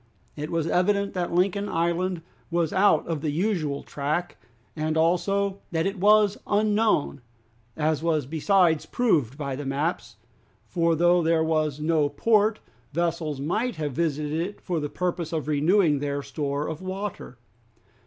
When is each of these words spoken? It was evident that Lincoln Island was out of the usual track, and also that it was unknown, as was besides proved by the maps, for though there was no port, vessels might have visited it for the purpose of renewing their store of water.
It 0.35 0.49
was 0.49 0.65
evident 0.65 1.13
that 1.13 1.31
Lincoln 1.31 1.69
Island 1.69 2.23
was 2.49 2.73
out 2.73 3.05
of 3.05 3.21
the 3.21 3.29
usual 3.29 3.83
track, 3.83 4.37
and 4.75 4.97
also 4.97 5.59
that 5.71 5.85
it 5.85 5.99
was 5.99 6.39
unknown, 6.47 7.21
as 7.77 8.01
was 8.01 8.25
besides 8.25 8.87
proved 8.87 9.37
by 9.37 9.55
the 9.55 9.63
maps, 9.63 10.15
for 10.65 10.95
though 10.95 11.21
there 11.21 11.43
was 11.43 11.79
no 11.79 12.09
port, 12.09 12.57
vessels 12.91 13.39
might 13.39 13.75
have 13.75 13.91
visited 13.93 14.33
it 14.41 14.59
for 14.59 14.79
the 14.79 14.89
purpose 14.89 15.31
of 15.31 15.47
renewing 15.47 15.99
their 15.99 16.23
store 16.23 16.67
of 16.67 16.81
water. 16.81 17.37